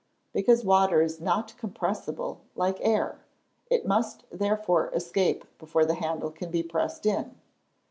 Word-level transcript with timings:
_Because 0.33 0.65
water 0.65 1.03
is 1.03 1.21
not 1.21 1.55
compressible, 1.59 2.41
like 2.55 2.79
air; 2.81 3.23
it 3.69 3.85
must 3.85 4.23
therefore 4.31 4.89
escape 4.95 5.45
before 5.59 5.85
the 5.85 5.93
handle 5.93 6.31
can 6.31 6.49
be 6.49 6.63
pressed 6.63 7.05
in. 7.05 7.35